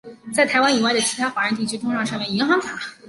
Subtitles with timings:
[0.33, 2.79] 在台湾以外的其他华人地区通常称为银行卡。